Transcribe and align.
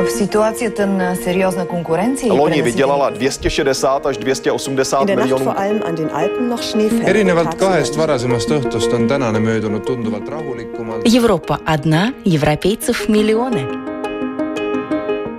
В 0.00 0.10
ситуацията 0.10 0.86
на 0.86 1.14
сериозна 1.14 1.66
конкуренция... 1.66 2.32
Loni 2.32 2.62
vydělala 2.62 3.10
260 3.10 4.06
až 4.06 4.16
280 4.16 5.04
miljonů. 5.16 5.52
erinevalt 7.06 7.54
kahest 7.54 7.96
varasemast 7.96 8.50
õhtust 8.50 8.94
on 8.94 9.08
tänane 9.08 9.38
möödunud 9.38 9.84
tunduvalt 9.84 10.28
rahulikumalt. 10.28 11.02
Европа 11.14 11.58
одна, 11.66 12.12
европейцев 12.24 13.08
миллионы. 13.08 13.62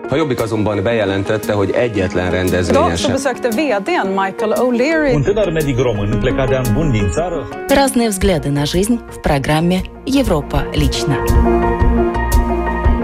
A 0.10 0.16
Jobbik 0.16 0.42
azonban 0.42 0.84
bejelentette, 0.84 1.54
hogy 1.54 1.72
egyetlen 1.72 2.32
rendezvényen 2.32 2.84
Idag 2.86 2.98
så 2.98 3.04
sem. 3.04 3.12
besökte 3.12 3.50
vdn 3.50 4.08
Michael 4.08 4.54
O'Leary 4.60 5.14
Un 5.16 5.24
tânăr 5.24 5.52
medic 5.52 5.78
român 5.80 6.20
plecat 6.20 6.48
de 6.48 6.56
an 6.56 6.66
bun 6.74 6.92
din 6.92 7.10
țară 7.12 7.48
Разные 7.70 8.08
взгляды 8.10 8.50
на 8.50 8.66
жизнь 8.66 9.00
в 9.10 9.20
программе 9.22 9.82
«Европа 10.06 10.64
лично». 10.74 11.16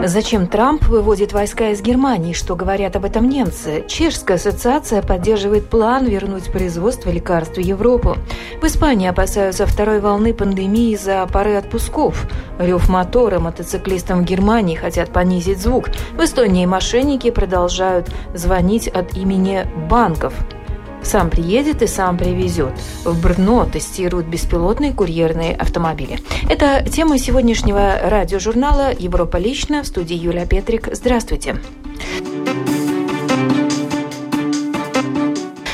Зачем 0.05 0.47
Трамп 0.47 0.85
выводит 0.85 1.33
войска 1.33 1.71
из 1.71 1.83
Германии? 1.83 2.33
Что 2.33 2.55
говорят 2.55 2.95
об 2.95 3.05
этом 3.05 3.29
немцы? 3.29 3.85
Чешская 3.89 4.37
ассоциация 4.37 5.03
поддерживает 5.03 5.69
план 5.69 6.07
вернуть 6.07 6.53
производство 6.53 7.11
лекарств 7.11 7.57
в 7.57 7.61
Европу. 7.61 8.17
В 8.63 8.65
Испании 8.65 9.09
опасаются 9.09 9.67
второй 9.67 10.01
волны 10.01 10.33
пандемии 10.33 10.93
из-за 10.93 11.27
пары 11.31 11.57
отпусков. 11.57 12.27
Рев 12.59 12.89
мотора 12.89 13.41
мотоциклистам 13.41 14.21
в 14.21 14.25
Германии 14.25 14.77
хотят 14.77 15.13
понизить 15.13 15.61
звук. 15.61 15.89
В 16.13 16.23
Эстонии 16.23 16.65
мошенники 16.65 17.31
продолжают 17.31 18.09
звонить 18.35 18.87
от 18.87 19.17
имени 19.17 19.67
банков. 19.91 20.33
Сам 21.03 21.31
приедет 21.31 21.83
и 21.83 21.87
сам 21.87 22.19
привезет. 22.19 22.73
В 23.05 23.21
Брно 23.23 23.65
тестируют 23.65 24.27
беспилотные 24.27 24.93
курьерные 24.93 25.55
автомобили. 25.55 26.21
Это 26.49 26.85
тема 26.89 27.19
сегодняшнего 27.19 27.99
радиожурнала 28.03 28.93
«Европа 28.99 29.37
лично» 29.37 29.83
в 29.83 29.87
студии 29.87 30.17
Юлия 30.17 30.47
Петрик. 30.47 30.89
Здравствуйте. 30.93 31.57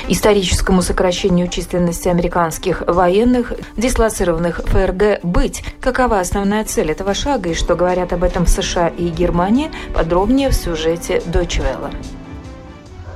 Историческому 0.06 0.82
сокращению 0.82 1.48
численности 1.48 2.08
американских 2.08 2.82
военных, 2.86 3.54
дислоцированных 3.76 4.60
ФРГ, 4.64 5.24
быть. 5.24 5.64
Какова 5.80 6.20
основная 6.20 6.64
цель 6.64 6.90
этого 6.90 7.14
шага 7.14 7.50
и 7.50 7.54
что 7.54 7.74
говорят 7.74 8.12
об 8.12 8.22
этом 8.22 8.44
в 8.44 8.50
США 8.50 8.88
и 8.88 9.08
Германии, 9.08 9.70
подробнее 9.94 10.50
в 10.50 10.54
сюжете 10.54 11.22
Welle. 11.26 11.90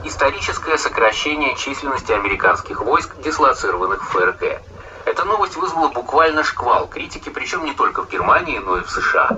Историческое 0.09 0.78
сокращение 0.78 1.55
численности 1.55 2.12
американских 2.12 2.81
войск, 2.81 3.14
дислоцированных 3.23 4.03
в 4.03 4.09
ФРГ. 4.12 4.62
Эта 5.05 5.25
новость 5.27 5.56
вызвала 5.56 5.89
буквально 5.89 6.45
шквал 6.45 6.87
критики, 6.89 7.28
причем 7.28 7.67
не 7.67 7.75
только 7.75 8.03
в 8.03 8.09
Германии, 8.09 8.56
но 8.59 8.78
и 8.78 8.81
в 8.81 8.91
США. 8.91 9.28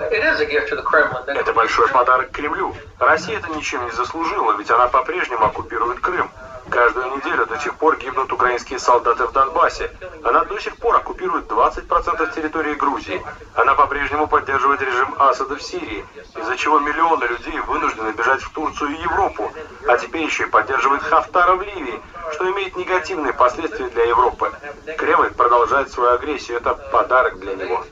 Это 0.00 1.52
большой 1.52 1.88
подарок 1.90 2.32
Кремлю. 2.32 2.74
Россия 2.98 3.38
это 3.38 3.48
ничем 3.52 3.84
не 3.84 3.92
заслужила, 3.92 4.56
ведь 4.56 4.72
она 4.72 4.88
по-прежнему 4.88 5.44
оккупирует 5.44 6.00
Крым. 6.00 6.28
Каждую 6.70 7.16
неделю 7.16 7.46
до 7.46 7.58
сих 7.58 7.74
пор 7.76 7.96
гибнут 7.96 8.32
украинские 8.32 8.78
солдаты 8.78 9.26
в 9.26 9.32
Донбассе. 9.32 9.90
Она 10.22 10.44
до 10.44 10.58
сих 10.58 10.76
пор 10.76 10.96
оккупирует 10.96 11.46
20% 11.46 12.34
территории 12.34 12.74
Грузии. 12.74 13.22
Она 13.54 13.74
по-прежнему 13.74 14.26
поддерживает 14.26 14.82
режим 14.82 15.14
Асада 15.18 15.56
в 15.56 15.62
Сирии, 15.62 16.04
из-за 16.36 16.56
чего 16.56 16.78
миллионы 16.78 17.24
людей 17.24 17.58
вынуждены 17.60 18.10
бежать 18.12 18.42
в 18.42 18.52
Турцию 18.52 18.90
и 18.90 19.02
Европу. 19.02 19.50
А 19.86 19.96
теперь 19.96 20.24
еще 20.24 20.44
и 20.44 20.46
поддерживает 20.46 21.02
Хафтара 21.02 21.54
в 21.54 21.62
Ливии, 21.62 22.00
что 22.32 22.50
имеет 22.52 22.76
негативные 22.76 23.32
последствия 23.32 23.88
для 23.88 24.04
Европы. 24.04 24.52
Кремль 24.98 25.30
продолжает 25.30 25.90
свою 25.90 26.12
агрессию. 26.12 26.58
Это 26.58 26.74
подарок 26.74 27.38
для 27.40 27.54
него. 27.54 27.84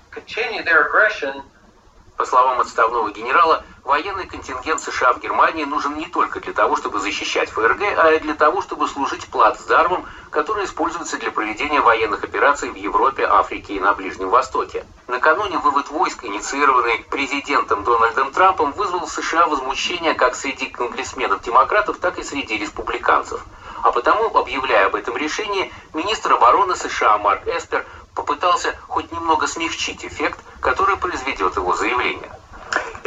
По 2.17 2.25
словам 2.25 2.61
отставного 2.61 3.11
генерала, 3.11 3.63
военный 3.87 4.27
контингент 4.27 4.81
США 4.81 5.13
в 5.13 5.21
Германии 5.21 5.65
нужен 5.65 5.97
не 5.97 6.07
только 6.07 6.41
для 6.41 6.53
того, 6.53 6.77
чтобы 6.77 6.99
защищать 6.99 7.49
ФРГ, 7.51 7.83
а 7.97 8.13
и 8.13 8.19
для 8.19 8.35
того, 8.35 8.61
чтобы 8.61 8.89
служить 8.89 9.27
плацдармом, 9.29 10.05
который 10.31 10.65
используется 10.65 11.19
для 11.19 11.31
проведения 11.31 11.81
военных 11.81 12.25
операций 12.25 12.69
в 12.69 12.75
Европе, 12.75 13.25
Африке 13.25 13.75
и 13.75 13.81
на 13.81 13.95
Ближнем 13.95 14.29
Востоке. 14.29 14.85
Накануне 15.07 15.59
вывод 15.59 15.89
войск, 15.89 16.25
инициированный 16.25 16.99
президентом 17.09 17.85
Дональдом 17.85 18.33
Трампом, 18.33 18.73
вызвал 18.73 19.07
в 19.07 19.13
США 19.13 19.47
возмущение 19.47 20.15
как 20.15 20.35
среди 20.35 20.67
конгрессменов-демократов, 20.67 21.99
так 21.99 22.19
и 22.19 22.25
среди 22.25 22.59
республиканцев. 22.59 23.41
А 23.83 23.93
потому, 23.93 24.37
объявляя 24.37 24.87
об 24.87 24.97
этом 24.97 25.17
решении, 25.17 25.73
министр 25.95 26.33
обороны 26.33 26.75
США 26.75 27.19
Марк 27.19 27.47
Эспер 27.47 27.87
попытался 28.17 28.75
хоть 28.89 29.13
немного 29.13 29.47
смягчить 29.47 30.05
эффект, 30.05 30.41
который 30.61 30.97
произведет 30.97 31.55
его 31.55 31.75
заявление. 31.77 32.33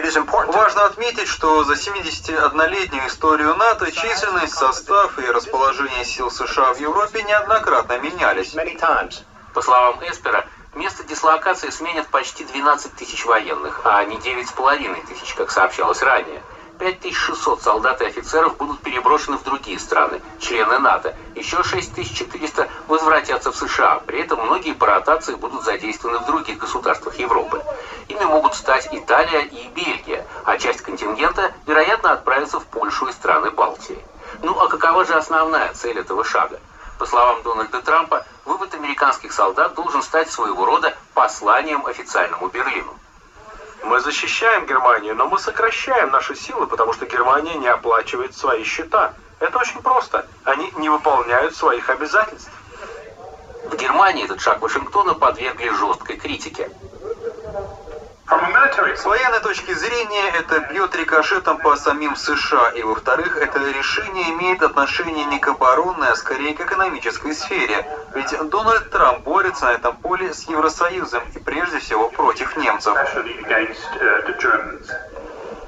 Важно 0.02 0.86
отметить, 0.86 1.28
что 1.28 1.66
за 1.66 1.74
71-летнюю 1.74 3.08
историю 3.08 3.56
НАТО 3.58 3.92
численность, 3.92 4.54
состав 4.54 5.20
и 5.20 5.26
расположение 5.26 6.06
сил 6.06 6.32
США 6.32 6.74
в 6.74 6.80
Европе 6.80 7.22
неоднократно 7.24 8.00
менялись. 8.00 8.56
По 9.54 9.62
словам 9.62 10.00
Эспера, 10.10 10.46
место 10.74 11.04
дислокации 11.04 11.70
сменят 11.70 12.08
почти 12.08 12.46
12 12.46 12.96
тысяч 12.96 13.26
военных, 13.26 13.82
а 13.84 14.06
не 14.06 14.16
9,5 14.18 15.08
тысяч, 15.08 15.34
как 15.34 15.52
сообщалось 15.52 16.02
ранее. 16.02 16.42
5600 16.80 17.62
солдат 17.62 18.02
и 18.02 18.06
офицеров 18.06 18.56
будут 18.56 18.81
переброшены 18.81 19.38
в 19.38 19.44
другие 19.44 19.78
страны, 19.80 20.22
члены 20.40 20.80
НАТО. 20.80 21.14
Еще 21.36 21.62
6400 21.62 22.70
возвратятся 22.88 23.52
в 23.52 23.58
США. 23.58 24.00
При 24.06 24.22
этом 24.22 24.46
многие 24.46 24.74
по 24.74 24.88
ротации 24.88 25.36
будут 25.36 25.66
задействованы 25.66 26.20
в 26.20 26.26
других 26.26 26.58
государствах 26.58 27.20
Европы. 27.20 27.62
Ими 28.19 28.25
могут 28.25 28.53
стать 28.53 28.90
Италия 28.91 29.44
и 29.44 29.69
Бельгия, 29.69 30.28
а 30.44 30.57
часть 30.57 30.81
контингента, 30.81 31.53
вероятно, 31.66 32.12
отправится 32.12 32.59
в 32.59 32.66
Польшу 32.66 33.07
и 33.07 33.13
страны 33.13 33.50
Балтии. 33.50 34.03
Ну 34.41 34.59
а 34.59 34.68
какова 34.68 35.06
же 35.06 35.13
основная 35.13 35.74
цель 35.74 35.97
этого 35.97 36.25
шага? 36.25 36.59
По 36.97 37.06
словам 37.06 37.41
Дональда 37.44 37.81
Трампа, 37.81 38.25
вывод 38.44 38.74
американских 38.74 39.31
солдат 39.31 39.74
должен 39.74 40.03
стать 40.03 40.30
своего 40.30 40.66
рода 40.66 40.94
посланием 41.13 41.85
официальному 41.85 42.50
Берлину. 42.50 42.94
Мы 43.84 44.02
защищаем 44.02 44.66
Германию, 44.66 45.16
но 45.16 45.30
мы 45.30 45.40
сокращаем 45.40 46.09
наши 46.12 46.36
силы, 46.36 46.68
потому 46.68 46.91
что 46.91 47.06
Германия 47.06 47.56
не 47.56 47.68
оплачивает 47.68 48.36
свои 48.36 48.66
счета. 48.66 49.13
Это 49.40 49.57
очень 49.59 49.81
просто. 49.81 50.28
Они 50.44 50.69
не 50.75 50.90
выполняют 50.90 51.56
своих 51.56 51.90
обязательств. 51.90 52.51
В 53.63 53.78
Германии 53.78 54.25
этот 54.25 54.41
шаг 54.41 54.62
Вашингтона 54.62 55.13
подвергли 55.13 55.69
жесткой 55.69 56.18
критике. 56.18 56.69
С 58.30 59.06
военной 59.06 59.40
точки 59.40 59.74
зрения 59.74 60.30
это 60.38 60.60
бьет 60.60 60.96
рикошетом 60.96 61.58
по 61.58 61.76
самим 61.76 62.16
США, 62.16 62.70
и 62.76 62.84
во-вторых, 62.84 63.38
это 63.38 63.60
решение 63.72 64.30
имеет 64.30 64.62
отношение 64.62 65.26
не 65.26 65.40
к 65.40 65.48
оборонной, 65.48 66.10
а 66.10 66.16
скорее 66.16 66.54
к 66.54 66.62
экономической 66.62 67.34
сфере. 67.34 67.88
Ведь 68.14 68.36
Дональд 68.50 68.92
Трамп 68.92 69.22
борется 69.22 69.66
на 69.66 69.72
этом 69.72 69.96
поле 69.98 70.32
с 70.32 70.48
Евросоюзом 70.48 71.24
и 71.36 71.40
прежде 71.40 71.80
всего 71.80 72.10
против 72.10 72.56
немцев. 72.56 72.96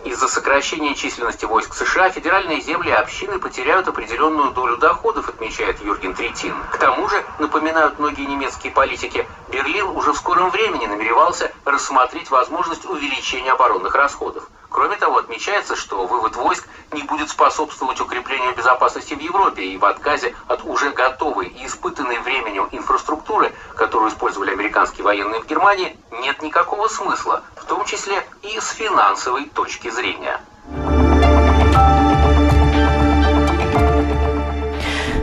Из-за 0.04 0.28
сокращения 0.28 0.96
численности 0.96 1.46
войск 1.46 1.76
США 1.76 2.10
федеральные 2.10 2.62
земли 2.62 2.90
и 2.90 2.94
общины 2.94 3.38
потеряют 3.38 3.88
определенную 3.88 4.52
долю 4.52 4.78
доходов, 4.78 5.30
отмечает 5.30 5.80
Юрген 5.82 6.16
Третин. 6.16 6.56
К 6.72 6.78
тому 6.78 7.08
же, 7.08 7.24
напоминают 7.38 8.00
многие 8.00 8.26
немецкие 8.26 8.72
политики, 8.74 9.28
Берлин 9.52 9.86
уже 9.88 10.14
в 10.14 10.18
скором 10.18 10.50
времени 10.50 10.88
намеревался 10.88 11.52
рассмотреть 11.66 12.32
возможность 12.32 12.86
увеличения 12.86 13.52
оборонных 13.52 13.94
расходов. 13.94 14.44
Кроме 14.72 14.96
того, 14.96 15.18
отмечается, 15.18 15.76
что 15.76 16.06
вывод 16.06 16.38
войск 16.38 16.66
не 16.94 17.04
будет 17.04 17.30
способствовать 17.30 18.00
укреплению 18.00 18.56
безопасности 18.56 19.14
в 19.14 19.20
Европе 19.20 19.64
и 19.64 19.78
в 19.78 19.84
отказе 19.84 20.34
от 20.48 20.64
уже 20.64 20.92
готовой 20.92 21.48
и 21.48 21.66
испытанной 21.66 22.20
временем 22.20 22.70
инфраструктуры, 22.72 23.52
которую 23.76 24.10
использовали 24.10 24.52
американские 24.52 25.04
военные 25.04 25.42
в 25.42 25.46
Германии, 25.46 25.98
нет 26.12 26.42
никакого 26.42 26.88
смысла, 26.88 27.44
в 27.58 27.66
том 27.66 27.84
числе 27.84 28.26
и 28.44 28.60
с 28.62 28.70
финансовой 28.70 29.50
точки 29.50 29.90
зрения. 29.90 30.40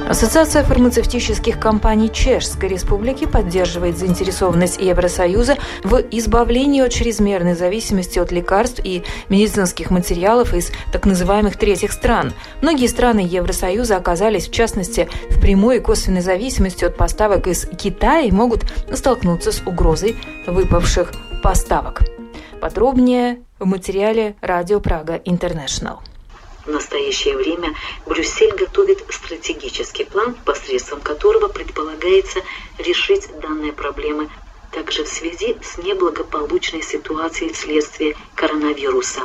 Ассоциация 0.08 0.64
фармацевтических 0.64 1.60
компаний 1.60 2.10
Чешской 2.10 2.70
Республики 2.70 3.26
поддерживает 3.26 3.98
заинтересованность 3.98 4.80
Евросоюза 4.80 5.58
в 5.84 5.96
избавлении 6.10 6.80
от 6.80 6.92
чрезмерной 6.92 7.54
зависимости 7.54 8.18
от 8.18 8.32
лекарств 8.32 8.80
и 8.82 9.02
медицинских 9.28 9.90
материалов 9.90 10.54
из 10.54 10.72
так 10.92 11.04
называемых 11.04 11.58
третьих 11.58 11.92
стран. 11.92 12.32
Многие 12.62 12.86
страны 12.86 13.20
Евросоюза 13.20 13.98
оказались, 13.98 14.48
в 14.48 14.50
частности, 14.50 15.10
в 15.28 15.42
прямой 15.42 15.76
и 15.76 15.80
косвенной 15.80 16.22
зависимости 16.22 16.86
от 16.86 16.96
поставок 16.96 17.46
из 17.46 17.66
Китая 17.66 18.22
и 18.22 18.30
могут 18.30 18.64
столкнуться 18.90 19.52
с 19.52 19.60
угрозой 19.66 20.16
выпавших 20.46 21.12
поставок. 21.42 22.00
Подробнее 22.62 23.40
в 23.58 23.66
материале 23.66 24.36
«Радио 24.40 24.80
Прага 24.80 25.20
Интернешнл». 25.26 26.00
В 26.68 26.70
настоящее 26.70 27.34
время 27.34 27.74
Брюссель 28.04 28.54
готовит 28.54 29.02
стратегический 29.08 30.04
план, 30.04 30.34
посредством 30.44 31.00
которого 31.00 31.48
предполагается 31.48 32.42
решить 32.76 33.26
данные 33.40 33.72
проблемы 33.72 34.28
также 34.70 35.04
в 35.04 35.08
связи 35.08 35.56
с 35.62 35.78
неблагополучной 35.78 36.82
ситуацией 36.82 37.54
вследствие 37.54 38.16
коронавируса. 38.34 39.22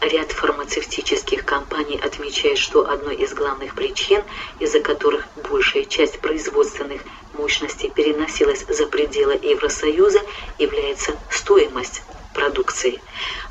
Ряд 0.00 0.32
фармацевтических 0.32 1.44
компаний 1.44 2.00
отмечает, 2.02 2.56
что 2.56 2.88
одной 2.88 3.16
из 3.16 3.34
главных 3.34 3.74
причин, 3.74 4.22
из-за 4.58 4.80
которых 4.80 5.28
большая 5.50 5.84
часть 5.84 6.22
производственных 6.22 7.02
мощностей 7.34 7.90
переносилась 7.90 8.64
за 8.66 8.86
пределы 8.86 9.34
Евросоюза, 9.34 10.22
является 10.56 11.14
стоимость 11.28 12.04
продукции. 12.32 13.00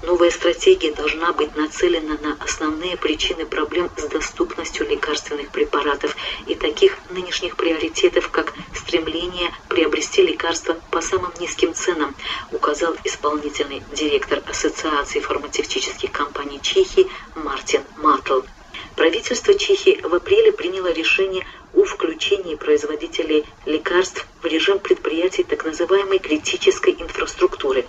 Новая 0.02 0.30
стратегия 0.30 0.94
должна 0.94 1.34
быть 1.34 1.56
нацелена 1.56 2.18
на 2.22 2.38
основные 2.40 2.98
причины 2.98 3.46
проблем 3.46 3.90
с 3.98 4.04
доступностью 4.08 4.88
лекарственных 4.88 5.52
препаратов 5.52 6.16
и 6.48 6.56
таких 6.56 6.98
нынешних 7.10 7.56
приоритетов, 7.56 8.30
как 8.32 8.54
стремление 8.74 9.52
приобрести 9.68 10.22
лекарства 10.22 10.82
по 10.92 11.02
самым 11.02 11.32
низким 11.40 11.74
ценам, 11.74 12.16
указал 12.52 12.96
исполнительный 13.04 13.84
директор 13.92 14.42
Ассоциации 14.48 15.20
фармацевтических 15.20 16.12
компаний 16.12 16.62
Чехии 16.62 17.08
Мартин 17.36 17.84
Матл. 17.98 18.42
Правительство 18.96 19.54
Чехии 19.54 20.00
в 20.04 20.14
апреле 20.14 20.52
приняло 20.52 20.92
решение 20.92 21.46
о 21.74 21.84
включении 21.84 22.56
производителей 22.56 23.46
лекарств 23.66 24.28
в 24.42 24.46
режим 24.46 24.80
предприятий 24.80 25.44
так 25.44 25.64
называемой 25.64 26.20
критической 26.20 26.94
инфраструктуры. 27.00 27.86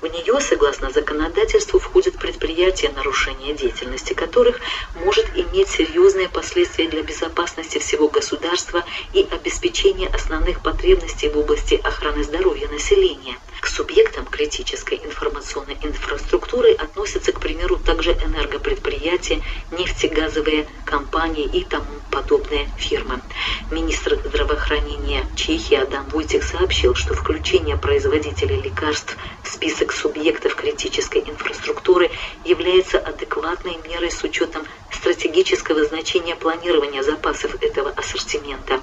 В 0.00 0.06
нее, 0.06 0.40
согласно 0.40 0.90
законодательству, 0.90 1.78
входят 1.78 2.18
предприятия, 2.18 2.90
нарушения 2.90 3.52
деятельности 3.54 4.14
которых 4.14 4.60
может 4.94 5.26
иметь 5.36 5.68
серьезные 5.68 6.28
последствия 6.28 6.88
для 6.88 7.02
безопасности 7.02 7.78
всего 7.78 8.08
государства 8.08 8.84
и 9.12 9.26
обеспечения 9.30 10.08
основных 10.08 10.62
потребностей 10.62 11.28
в 11.28 11.36
области 11.38 11.74
охраны 11.82 12.22
здоровья 12.22 12.68
населения. 12.68 13.36
К 13.60 13.66
субъектам 13.66 14.15
критической 14.36 15.00
информационной 15.02 15.78
инфраструктуры 15.82 16.72
относятся, 16.72 17.32
к 17.32 17.40
примеру, 17.40 17.76
также 17.78 18.12
энергопредприятия, 18.12 19.40
нефтегазовые 19.70 20.66
компании 20.84 21.46
и 21.46 21.64
тому 21.64 22.00
подобные 22.10 22.68
фирмы. 22.76 23.22
Министр 23.70 24.20
здравоохранения 24.26 25.24
Чехии 25.36 25.76
Адам 25.76 26.06
Войтик 26.10 26.42
сообщил, 26.42 26.94
что 26.94 27.14
включение 27.14 27.78
производителей 27.78 28.60
лекарств 28.60 29.16
в 29.42 29.48
список 29.48 29.92
субъектов 29.92 30.54
критической 30.54 31.22
инфраструктуры 31.22 32.10
является 32.44 32.98
адекватной 32.98 33.78
мерой 33.88 34.10
с 34.10 34.22
учетом 34.22 34.66
стратегического 35.06 35.84
значения 35.84 36.34
планирования 36.34 37.00
запасов 37.00 37.54
этого 37.62 37.90
ассортимента. 37.90 38.80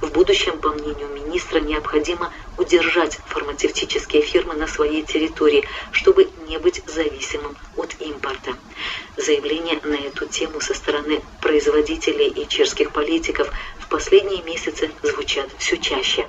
В 0.00 0.10
будущем, 0.10 0.58
по 0.58 0.70
мнению 0.70 1.08
министра, 1.08 1.60
необходимо 1.60 2.32
удержать 2.56 3.18
фармацевтические 3.26 4.22
фирмы 4.22 4.54
на 4.54 4.68
своей 4.68 5.02
территории, 5.02 5.66
чтобы 5.92 6.30
не 6.48 6.56
быть 6.56 6.82
зависимым 6.86 7.54
от 7.76 7.94
импорта. 8.00 8.54
Заявления 9.18 9.78
на 9.84 9.96
эту 9.96 10.24
тему 10.24 10.62
со 10.62 10.72
стороны 10.72 11.20
производителей 11.42 12.28
и 12.28 12.48
чешских 12.48 12.92
политиков 12.92 13.52
в 13.78 13.88
последние 13.88 14.42
месяцы 14.44 14.90
звучат 15.02 15.50
все 15.58 15.76
чаще. 15.76 16.26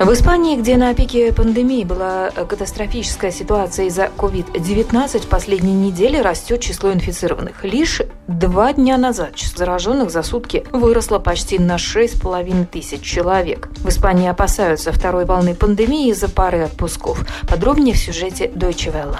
В 0.00 0.10
Испании, 0.14 0.56
где 0.56 0.78
на 0.78 0.94
пике 0.94 1.30
пандемии 1.30 1.84
была 1.84 2.30
катастрофическая 2.30 3.30
ситуация 3.30 3.84
из-за 3.84 4.06
COVID-19, 4.06 5.18
в 5.18 5.28
последние 5.28 5.74
недели 5.74 6.16
растет 6.16 6.62
число 6.62 6.90
инфицированных. 6.90 7.62
Лишь 7.64 8.00
два 8.26 8.72
дня 8.72 8.96
назад 8.96 9.34
число 9.34 9.58
зараженных 9.58 10.10
за 10.10 10.22
сутки 10.22 10.66
выросло 10.72 11.18
почти 11.18 11.58
на 11.58 11.76
6,5 11.76 12.64
тысяч 12.64 13.02
человек. 13.02 13.68
В 13.80 13.90
Испании 13.90 14.26
опасаются 14.26 14.90
второй 14.90 15.26
волны 15.26 15.54
пандемии 15.54 16.08
из-за 16.08 16.30
пары 16.30 16.62
отпусков. 16.62 17.22
Подробнее 17.46 17.94
в 17.94 17.98
сюжете 17.98 18.46
Deutsche 18.46 18.90
Welle. 18.90 19.18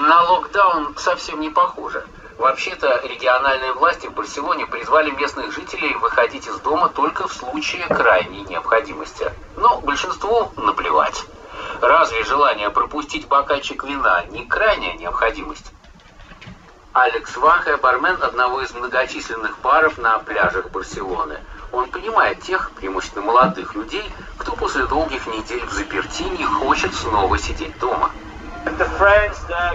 На 0.00 0.32
локдаун 0.32 0.96
совсем 0.96 1.40
не 1.40 1.50
похоже. 1.50 2.02
Вообще-то 2.38 3.00
региональные 3.02 3.72
власти 3.72 4.06
в 4.06 4.12
Барселоне 4.12 4.64
призвали 4.64 5.10
местных 5.10 5.52
жителей 5.52 5.92
выходить 5.94 6.46
из 6.46 6.60
дома 6.60 6.88
только 6.88 7.26
в 7.26 7.32
случае 7.32 7.84
крайней 7.88 8.42
необходимости. 8.42 9.32
Но 9.56 9.80
большинству 9.80 10.52
наплевать. 10.56 11.24
Разве 11.80 12.22
желание 12.22 12.70
пропустить 12.70 13.26
бокальчик 13.26 13.82
вина 13.82 14.22
не 14.26 14.46
крайняя 14.46 14.96
необходимость? 14.96 15.72
Алекс 16.92 17.36
Ваха, 17.36 17.76
бармен 17.76 18.22
одного 18.22 18.60
из 18.60 18.72
многочисленных 18.72 19.58
баров 19.58 19.98
на 19.98 20.20
пляжах 20.20 20.70
Барселоны. 20.70 21.40
Он 21.72 21.90
понимает 21.90 22.40
тех, 22.40 22.70
преимущественно 22.70 23.24
молодых 23.26 23.74
людей, 23.74 24.04
кто 24.38 24.52
после 24.52 24.86
долгих 24.86 25.26
недель 25.26 25.64
в 25.64 25.72
заперти 25.72 26.22
не 26.22 26.44
хочет 26.44 26.94
снова 26.94 27.36
сидеть 27.36 27.76
дома. 27.80 28.12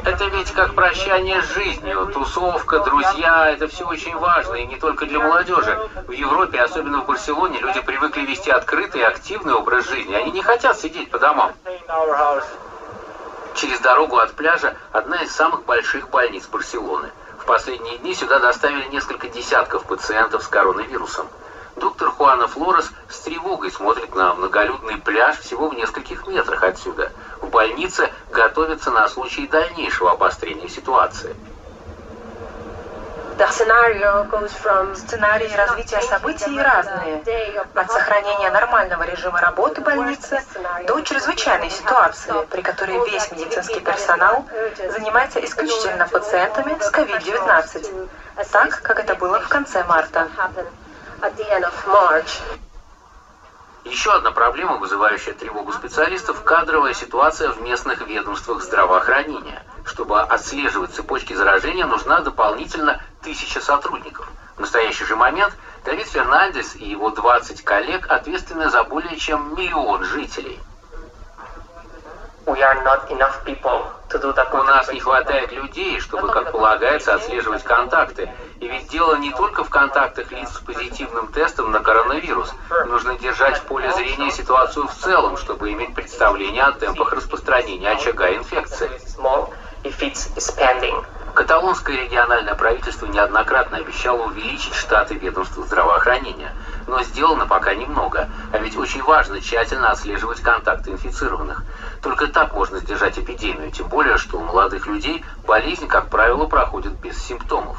Это 0.06 0.26
ведь 0.26 0.52
как 0.52 0.76
прощание 0.76 1.42
с 1.42 1.54
жизнью, 1.54 2.12
тусовка, 2.14 2.80
друзья, 2.80 3.50
это 3.50 3.68
все 3.68 3.86
очень 3.86 4.16
важно, 4.18 4.56
и 4.56 4.66
не 4.66 4.76
только 4.76 5.06
для 5.06 5.20
молодежи. 5.20 5.90
В 6.08 6.12
Европе, 6.12 6.60
особенно 6.60 7.02
в 7.02 7.06
Барселоне, 7.06 7.60
люди 7.60 7.82
привыкли 7.82 8.22
вести 8.22 8.52
открытый 8.52 9.04
активный 9.04 9.54
образ 9.54 9.88
жизни. 9.88 10.14
Они 10.14 10.32
не 10.32 10.42
хотят 10.44 10.78
сидеть 10.78 11.10
по 11.10 11.18
домам. 11.18 11.54
Через 13.56 13.80
дорогу 13.80 14.18
от 14.18 14.34
пляжа 14.34 14.76
одна 14.92 15.24
из 15.24 15.32
самых 15.32 15.64
больших 15.66 16.10
больниц 16.10 16.46
Барселоны. 16.48 17.10
В 17.40 17.46
последние 17.46 17.98
дни 17.98 18.14
сюда 18.14 18.40
доставили 18.40 18.86
несколько 18.90 19.28
десятков 19.28 19.86
пациентов 19.86 20.44
с 20.44 20.48
коронавирусом. 20.48 21.28
Доктор 21.76 22.10
Хуана 22.12 22.48
Флорес 22.48 22.92
с 23.10 23.20
тревогой 23.22 23.72
смотрит 23.72 24.14
на 24.16 24.34
многолюдный 24.36 24.98
пляж 24.98 25.40
всего 25.40 25.70
в 25.70 25.74
нескольких 25.74 26.28
метрах 26.28 26.64
отсюда. 26.64 27.12
В 27.42 27.50
больнице 27.50 28.12
готовятся 28.30 28.92
на 28.92 29.08
случай 29.08 29.48
дальнейшего 29.48 30.12
обострения 30.12 30.70
ситуации. 30.70 31.36
Сценарии 34.96 35.56
развития 35.56 36.02
событий 36.02 36.60
разные. 36.62 37.24
От 37.74 37.92
сохранения 37.92 38.52
нормального 38.52 39.04
режима 39.04 39.42
работы 39.42 39.82
больницы 39.82 40.40
до 40.86 41.02
чрезвычайной 41.02 41.72
ситуации, 41.72 42.34
при 42.52 42.62
которой 42.62 43.04
весь 43.10 43.32
медицинский 43.32 43.80
персонал 43.80 44.46
занимается 44.92 45.44
исключительно 45.44 46.08
пациентами 46.08 46.78
с 46.80 46.92
COVID-19, 46.92 48.10
так, 48.52 48.82
как 48.82 49.00
это 49.00 49.16
было 49.16 49.40
в 49.40 49.48
конце 49.50 49.84
марта. 49.84 50.30
Еще 53.86 54.14
одна 54.14 54.32
проблема, 54.32 54.76
вызывающая 54.76 55.34
тревогу 55.34 55.72
специалистов– 55.72 56.44
кадровая 56.46 56.94
ситуация 56.94 57.50
в 57.52 57.62
местных 57.62 58.06
ведомствах 58.06 58.62
здравоохранения. 58.62 59.64
Чтобы 59.86 60.22
отслеживать 60.22 60.92
цепочки 60.92 61.32
заражения, 61.32 61.86
нужна 61.86 62.20
дополнительно 62.20 63.02
тысяча 63.22 63.62
сотрудников. 63.62 64.28
В 64.58 64.60
настоящий 64.60 65.06
же 65.06 65.16
момент 65.16 65.56
Давид 65.86 66.08
Фернандес 66.08 66.76
и 66.76 66.90
его 66.90 67.10
20 67.10 67.64
коллег 67.64 68.06
ответственны 68.10 68.70
за 68.70 68.84
более 68.84 69.16
чем 69.16 69.56
миллион 69.56 70.04
жителей– 70.04 70.60
у 74.54 74.64
нас 74.64 74.92
не 74.92 75.00
хватает 75.00 75.52
людей, 75.52 76.00
чтобы, 76.00 76.30
как 76.30 76.52
полагается, 76.52 77.16
отслеживать 77.16 77.64
контакты. 77.64 78.30
И 78.60 78.68
ведь 78.68 78.90
дело 78.90 79.16
не 79.16 79.32
только 79.32 79.64
в 79.64 79.70
контактах 79.70 80.32
лиц 80.32 80.50
с 80.50 80.60
позитивным 80.60 81.28
тестом 81.28 81.72
на 81.72 81.80
коронавирус. 81.80 82.54
Нужно 82.88 83.18
держать 83.18 83.58
в 83.58 83.64
поле 83.64 83.92
зрения 83.94 84.32
ситуацию 84.32 84.88
в 84.88 84.94
целом, 84.94 85.38
чтобы 85.38 85.72
иметь 85.72 85.94
представление 85.96 86.64
о 86.64 86.72
темпах 86.74 87.14
распространения 87.14 87.92
очага 87.92 88.34
инфекции. 88.34 88.90
Каталонское 91.34 91.98
региональное 91.98 92.56
правительство 92.56 93.08
неоднократно 93.08 93.78
обещало 93.78 94.28
увеличить 94.28 94.76
штаты 94.76 95.16
ведомства 95.16 95.64
здравоохранения. 95.64 96.54
Но 96.88 97.04
сделано 97.04 97.46
пока 97.48 97.74
немного. 97.74 98.30
А 98.52 98.58
ведь 98.58 98.78
очень 98.78 99.04
важно 99.04 99.42
тщательно 99.42 99.90
отслеживать 99.90 100.42
контакты 100.42 100.92
инфицированных. 100.92 101.64
Только 102.02 102.28
так 102.28 102.54
можно 102.54 102.80
сдержать 102.80 103.18
эпидемию, 103.18 103.72
тем 103.72 103.88
более, 103.88 104.18
что 104.18 104.38
у 104.38 104.44
молодых 104.44 104.88
людей 104.88 105.24
болезнь, 105.48 105.88
как 105.88 106.10
правило, 106.10 106.46
проходит 106.46 106.94
без 106.94 107.18
симптомов. 107.18 107.78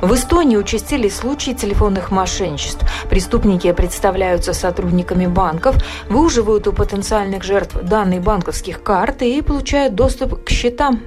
В 0.00 0.14
Эстонии 0.14 0.56
участились 0.56 1.16
случаи 1.16 1.52
телефонных 1.52 2.10
мошенничеств. 2.10 2.84
Преступники 3.08 3.70
представляются 3.72 4.52
сотрудниками 4.52 5.26
банков, 5.26 5.76
выуживают 6.08 6.66
у 6.66 6.72
потенциальных 6.72 7.44
жертв 7.44 7.76
данные 7.76 8.20
банковских 8.20 8.82
карт 8.82 9.22
и 9.22 9.40
получают 9.40 9.94
доступ 9.94 10.44
к 10.44 10.50
счетам. 10.50 11.02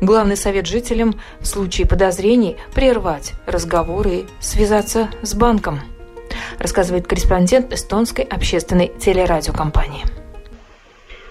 Главный 0.00 0.36
совет 0.36 0.66
жителям 0.66 1.20
в 1.40 1.46
случае 1.46 1.86
подозрений– 1.86 2.56
прервать 2.74 3.34
разговоры 3.46 4.10
и 4.10 4.26
связаться 4.40 5.10
с 5.22 5.34
банком, 5.34 5.80
рассказывает 6.58 7.06
корреспондент 7.06 7.72
эстонской 7.72 8.24
общественной 8.24 8.88
телерадиокомпании. 8.88 10.04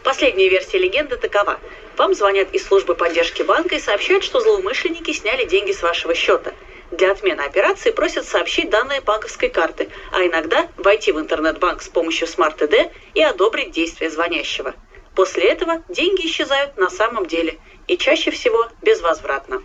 Последняя 0.03 0.49
версия 0.49 0.77
легенды 0.77 1.17
такова. 1.17 1.59
Вам 1.97 2.15
звонят 2.15 2.51
из 2.53 2.65
службы 2.65 2.95
поддержки 2.95 3.43
банка 3.43 3.75
и 3.75 3.79
сообщают, 3.79 4.23
что 4.23 4.39
злоумышленники 4.39 5.11
сняли 5.11 5.45
деньги 5.45 5.71
с 5.71 5.81
вашего 5.81 6.15
счета– 6.15 6.53
для 6.91 7.11
отмены 7.11 7.41
операции 7.41 7.91
просят 7.91 8.27
сообщить 8.27 8.69
данные 8.69 9.01
банковской 9.01 9.49
карты, 9.49 9.89
а 10.11 10.25
иногда 10.25 10.67
войти 10.77 11.11
в 11.11 11.19
интернет-банк 11.19 11.81
с 11.81 11.89
помощью 11.89 12.27
Smart 12.27 12.57
ID 12.57 12.91
и 13.13 13.21
одобрить 13.23 13.71
действия 13.71 14.09
звонящего– 14.09 14.73
После 15.15 15.43
этого 15.43 15.83
деньги 15.89 16.25
исчезают 16.25 16.77
на 16.77 16.89
самом 16.89 17.25
деле 17.25 17.57
и 17.87 17.97
чаще 17.97 18.31
всего 18.31 18.67
безвозвратно. 18.81 19.61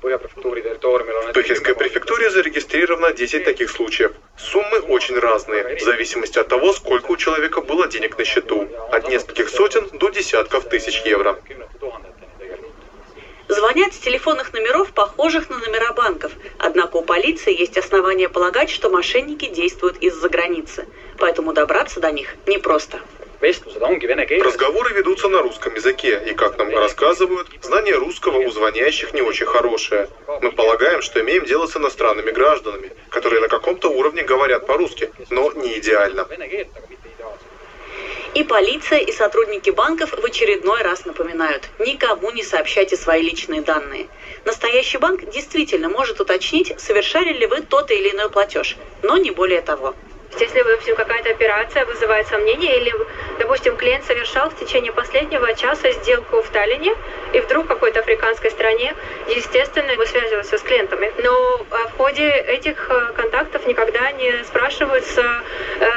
В 0.00 1.32
Токийской 1.32 1.74
префектуре 1.74 2.30
зарегистрировано 2.30 3.12
10 3.12 3.44
таких 3.44 3.70
случаев. 3.70 4.12
Суммы 4.36 4.80
очень 4.80 5.18
разные, 5.18 5.76
в 5.76 5.80
зависимости 5.80 6.38
от 6.38 6.48
того, 6.48 6.74
сколько 6.74 7.10
у 7.10 7.16
человека 7.16 7.62
было 7.62 7.88
денег 7.88 8.18
на 8.18 8.24
счету. 8.24 8.68
От 8.92 9.08
нескольких 9.08 9.48
сотен 9.48 9.88
до 9.94 10.10
десятков 10.10 10.68
тысяч 10.68 11.00
евро. 11.06 11.40
Звонят 13.54 13.94
с 13.94 13.98
телефонных 13.98 14.52
номеров, 14.52 14.92
похожих 14.92 15.48
на 15.48 15.58
номера 15.58 15.92
банков. 15.92 16.32
Однако 16.58 16.96
у 16.96 17.02
полиции 17.02 17.56
есть 17.56 17.78
основания 17.78 18.28
полагать, 18.28 18.68
что 18.68 18.90
мошенники 18.90 19.46
действуют 19.46 19.96
из-за 19.98 20.28
границы. 20.28 20.86
Поэтому 21.18 21.52
добраться 21.52 22.00
до 22.00 22.10
них 22.10 22.34
непросто. 22.46 23.00
Разговоры 23.40 24.94
ведутся 24.94 25.28
на 25.28 25.40
русском 25.40 25.72
языке, 25.74 26.20
и, 26.26 26.34
как 26.34 26.58
нам 26.58 26.70
рассказывают, 26.70 27.46
знание 27.62 27.94
русского 27.94 28.38
у 28.38 28.50
звонящих 28.50 29.14
не 29.14 29.22
очень 29.22 29.46
хорошее. 29.46 30.08
Мы 30.40 30.50
полагаем, 30.50 31.00
что 31.00 31.20
имеем 31.20 31.44
дело 31.44 31.66
с 31.66 31.76
иностранными 31.76 32.32
гражданами, 32.32 32.90
которые 33.10 33.40
на 33.40 33.48
каком-то 33.48 33.88
уровне 33.88 34.24
говорят 34.24 34.66
по-русски, 34.66 35.10
но 35.30 35.52
не 35.52 35.78
идеально. 35.78 36.26
И 38.34 38.42
полиция, 38.42 38.98
и 38.98 39.12
сотрудники 39.12 39.70
банков 39.70 40.10
в 40.10 40.24
очередной 40.24 40.82
раз 40.82 41.04
напоминают, 41.04 41.68
никому 41.78 42.32
не 42.32 42.42
сообщайте 42.42 42.96
свои 42.96 43.22
личные 43.22 43.62
данные. 43.62 44.08
Настоящий 44.44 44.98
банк 44.98 45.20
действительно 45.30 45.88
может 45.88 46.20
уточнить, 46.20 46.74
совершали 46.80 47.32
ли 47.32 47.46
вы 47.46 47.60
тот 47.60 47.92
или 47.92 48.10
иной 48.10 48.28
платеж, 48.30 48.76
но 49.02 49.16
не 49.18 49.30
более 49.30 49.60
того. 49.60 49.94
Если, 50.40 50.62
допустим, 50.62 50.96
какая-то 50.96 51.30
операция 51.30 51.84
вызывает 51.84 52.26
сомнения, 52.26 52.76
или, 52.76 52.92
допустим, 53.38 53.76
клиент 53.76 54.04
совершал 54.04 54.50
в 54.50 54.56
течение 54.56 54.92
последнего 54.92 55.54
часа 55.54 55.90
сделку 55.92 56.42
в 56.42 56.48
Таллине, 56.48 56.94
и 57.32 57.40
вдруг 57.40 57.64
в 57.64 57.68
какой-то 57.68 58.00
африканской 58.00 58.50
стране, 58.50 58.94
естественно, 59.28 59.92
мы 59.96 60.06
связываемся 60.06 60.58
с 60.58 60.62
клиентами. 60.62 61.12
Но 61.18 61.66
а, 61.70 61.88
в 61.88 61.96
ходе 61.96 62.28
этих 62.30 62.90
э, 62.90 63.12
контактов 63.14 63.66
никогда 63.66 64.12
не 64.12 64.44
спрашиваются 64.44 65.22
э, 65.80 65.90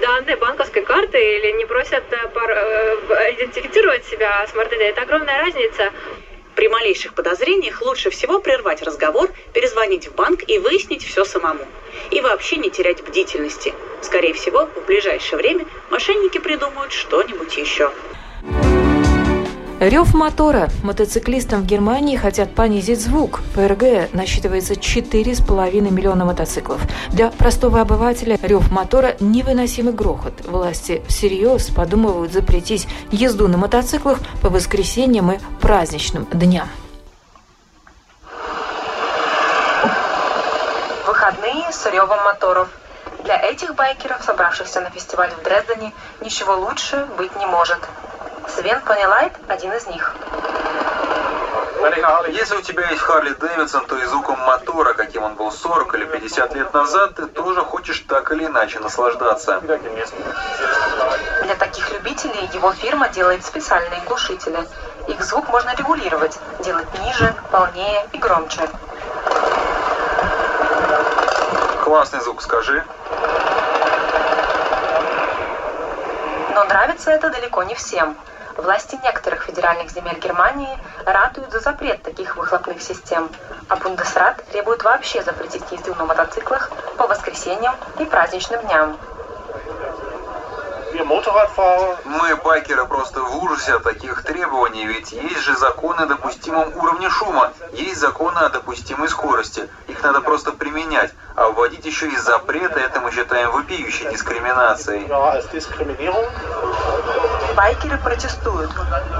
данные 0.00 0.36
банковской 0.36 0.82
карты 0.82 1.18
или 1.18 1.52
не 1.52 1.64
просят 1.64 2.04
э, 2.10 2.16
э 2.34 3.32
идентифицировать 3.32 4.04
себя 4.04 4.46
с 4.46 4.54
МРТД. 4.54 4.80
Это 4.80 5.02
огромная 5.02 5.38
разница. 5.38 5.92
При 6.56 6.68
малейших 6.68 7.12
подозрениях 7.12 7.82
лучше 7.82 8.08
всего 8.08 8.40
прервать 8.40 8.82
разговор, 8.82 9.28
перезвонить 9.52 10.08
в 10.08 10.14
банк 10.14 10.40
и 10.48 10.58
выяснить 10.58 11.04
все 11.04 11.22
самому. 11.26 11.66
И 12.10 12.20
вообще 12.22 12.56
не 12.56 12.70
терять 12.70 13.04
бдительности. 13.04 13.74
Скорее 14.02 14.32
всего, 14.32 14.64
в 14.64 14.86
ближайшее 14.86 15.36
время 15.36 15.66
мошенники 15.90 16.38
придумают 16.38 16.92
что-нибудь 16.92 17.58
еще. 17.58 17.92
Рев 19.78 20.14
мотора. 20.14 20.70
Мотоциклистам 20.82 21.60
в 21.60 21.66
Германии 21.66 22.16
хотят 22.16 22.54
понизить 22.54 22.98
звук. 22.98 23.40
В 23.54 23.58
РГ 23.58 24.10
насчитывается 24.14 24.72
4,5 24.72 25.90
миллиона 25.90 26.24
мотоциклов. 26.24 26.80
Для 27.10 27.28
простого 27.28 27.82
обывателя 27.82 28.38
рев 28.40 28.70
мотора– 28.70 29.16
невыносимый 29.20 29.92
грохот. 29.92 30.46
Власти 30.46 31.02
всерьез 31.08 31.68
подумывают 31.68 32.32
запретить 32.32 32.88
езду 33.10 33.48
на 33.48 33.58
мотоциклах 33.58 34.18
по 34.40 34.48
воскресеньям 34.48 35.32
и 35.32 35.38
праздничным 35.60 36.24
дням. 36.32 36.68
Выходные 41.06 41.70
с 41.70 41.84
ревом 41.92 42.24
моторов. 42.24 42.68
Для 43.24 43.38
этих 43.42 43.74
байкеров, 43.74 44.22
собравшихся 44.24 44.80
на 44.80 44.88
фестиваль 44.88 45.32
в 45.38 45.44
Дрездене, 45.44 45.92
ничего 46.22 46.56
лучше 46.56 47.06
быть 47.18 47.36
не 47.36 47.44
может. 47.44 47.80
Свен 48.48 48.80
Понилайт– 48.80 49.32
один 49.48 49.72
из 49.72 49.86
них. 49.86 50.14
Если 52.28 52.56
у 52.56 52.62
тебя 52.62 52.88
есть 52.90 53.02
Харли 53.02 53.30
Дэвидсон, 53.30 53.86
то 53.86 53.96
и 53.96 54.04
звуком 54.06 54.38
мотора, 54.40 54.94
каким 54.94 55.22
он 55.22 55.34
был 55.34 55.52
40 55.52 55.94
или 55.94 56.04
50 56.04 56.54
лет 56.54 56.72
назад, 56.74 57.14
ты 57.14 57.26
тоже 57.26 57.60
хочешь 57.62 58.04
так 58.08 58.30
или 58.32 58.46
иначе 58.46 58.80
наслаждаться. 58.80 59.60
Для 61.42 61.54
таких 61.56 61.92
любителей 61.92 62.48
его 62.52 62.72
фирма 62.72 63.08
делает 63.08 63.44
специальные 63.44 64.00
глушители. 64.06 64.66
Их 65.08 65.22
звук 65.22 65.48
можно 65.48 65.74
регулировать, 65.76 66.38
делать 66.60 66.86
ниже, 67.00 67.34
полнее 67.50 68.06
и 68.12 68.18
громче. 68.18 68.68
Классный 71.84 72.20
звук, 72.20 72.42
скажи. 72.42 72.84
Но 76.48 76.54
нравится 76.68 77.10
это 77.10 77.30
далеко 77.30 77.62
не 77.62 77.74
всем. 77.74 78.16
Власти 78.56 78.98
некоторых 79.02 79.44
федеральных 79.44 79.90
земель 79.90 80.18
Германии 80.18 80.78
ратуют 81.04 81.52
за 81.52 81.60
запрет 81.60 82.02
таких 82.02 82.36
выхлопных 82.36 82.80
систем, 82.80 83.30
а 83.68 83.76
Бундесрат 83.76 84.42
требует 84.50 84.82
вообще 84.82 85.22
запретить 85.22 85.70
езду 85.70 85.94
на 85.94 86.04
мотоциклах 86.06 86.70
по 86.96 87.06
воскресеньям 87.06 87.76
и 87.98 88.04
праздничным 88.06 88.62
дням. 88.62 88.96
Мы, 92.04 92.36
байкеры, 92.36 92.86
просто 92.86 93.20
в 93.22 93.42
ужасе 93.42 93.74
от 93.74 93.82
таких 93.84 94.22
требований, 94.22 94.86
ведь 94.86 95.12
есть 95.12 95.40
же 95.40 95.56
законы 95.56 96.02
о 96.02 96.06
допустимом 96.06 96.76
уровне 96.76 97.10
шума, 97.10 97.52
есть 97.72 97.96
законы 97.96 98.38
о 98.38 98.48
допустимой 98.48 99.08
скорости. 99.08 99.68
Их 99.88 100.02
надо 100.02 100.20
просто 100.20 100.52
применять, 100.52 101.12
а 101.34 101.48
вводить 101.50 101.84
еще 101.84 102.08
и 102.08 102.16
запреты, 102.16 102.80
это 102.80 103.00
мы 103.00 103.10
считаем 103.12 103.50
вопиющей 103.52 104.10
дискриминацией. 104.10 105.06
Байкеры 107.56 107.96
протестуют. 107.96 108.70